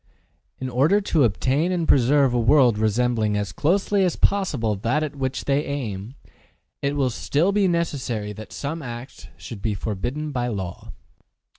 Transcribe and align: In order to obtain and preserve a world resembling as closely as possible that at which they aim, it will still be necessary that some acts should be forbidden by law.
In 0.59 0.67
order 0.67 0.99
to 0.99 1.25
obtain 1.25 1.71
and 1.71 1.87
preserve 1.87 2.33
a 2.33 2.39
world 2.39 2.79
resembling 2.79 3.37
as 3.37 3.51
closely 3.51 4.03
as 4.03 4.15
possible 4.15 4.73
that 4.77 5.03
at 5.03 5.15
which 5.15 5.45
they 5.45 5.63
aim, 5.63 6.15
it 6.81 6.95
will 6.95 7.11
still 7.11 7.51
be 7.51 7.67
necessary 7.67 8.33
that 8.33 8.51
some 8.51 8.81
acts 8.81 9.27
should 9.37 9.61
be 9.61 9.75
forbidden 9.75 10.31
by 10.31 10.47
law. 10.47 10.91